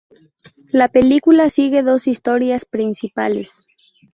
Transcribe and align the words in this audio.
La 0.71 0.87
película 0.87 1.51
sigue 1.51 1.83
dos 1.83 2.07
historias 2.07 2.65
principales. 2.65 3.67